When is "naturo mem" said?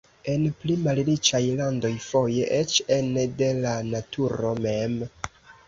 3.93-5.01